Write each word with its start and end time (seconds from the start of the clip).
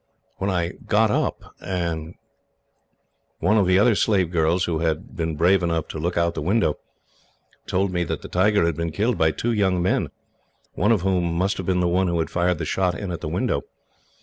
"When 0.39 0.49
I 0.49 0.71
got 0.87 1.11
up, 1.11 1.43
one 1.61 3.57
of 3.59 3.67
the 3.67 3.77
other 3.77 3.93
slave 3.93 4.31
girls, 4.31 4.65
who 4.65 4.79
had 4.79 5.15
been 5.15 5.35
brave 5.35 5.61
enough 5.61 5.87
to 5.89 5.99
look 5.99 6.17
out 6.17 6.29
of 6.29 6.33
the 6.33 6.41
window, 6.41 6.79
told 7.67 7.91
me 7.93 8.03
that 8.05 8.25
it 8.25 8.33
had 8.65 8.75
been 8.75 8.91
killed 8.91 9.19
by 9.19 9.29
two 9.29 9.51
young 9.51 9.79
men, 9.79 10.09
one 10.73 10.91
of 10.91 11.01
whom 11.01 11.31
must 11.35 11.57
have 11.57 11.67
been 11.67 11.81
the 11.81 11.87
one 11.87 12.07
who 12.07 12.17
had 12.17 12.31
fired 12.31 12.57
the 12.57 12.65
shot 12.65 12.97
in 12.97 13.11
at 13.11 13.21
the 13.21 13.27
window. 13.29 13.61